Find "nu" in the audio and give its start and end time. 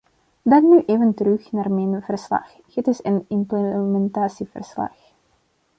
0.69-0.83